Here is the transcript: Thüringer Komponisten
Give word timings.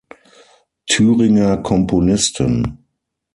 Thüringer 0.87 1.57
Komponisten 1.57 2.79